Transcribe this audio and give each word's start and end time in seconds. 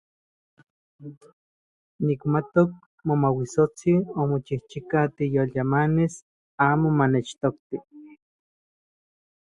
Nikmatok 2.05 2.71
Momauitsotsin 3.05 3.99
omochijchika 4.21 4.99
tikyolyamanis 5.15 6.13
amo 6.67 6.87
manechtokti. 6.97 7.77